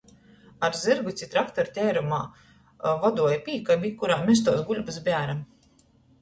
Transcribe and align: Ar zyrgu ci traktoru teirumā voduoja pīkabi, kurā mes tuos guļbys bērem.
Ar 0.67 0.77
zyrgu 0.83 1.11
ci 1.19 1.27
traktoru 1.33 1.73
teirumā 1.75 2.21
voduoja 3.05 3.37
pīkabi, 3.51 3.93
kurā 4.01 4.19
mes 4.31 4.43
tuos 4.49 4.65
guļbys 4.71 4.99
bērem. 5.11 5.47